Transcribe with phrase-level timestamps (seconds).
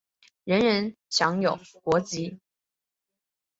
[0.03, 0.05] 人人
[0.73, 2.39] 有权享有国籍。